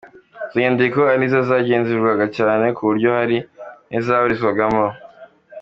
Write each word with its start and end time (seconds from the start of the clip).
Izo 0.47 0.57
nyandiko 0.63 0.99
ariko 1.13 1.37
zaragenzurwaga 1.47 2.25
cyane, 2.37 2.65
ku 2.75 2.81
buryo 2.89 3.09
hari 3.17 3.37
n’izaburizwagamo. 3.89 4.85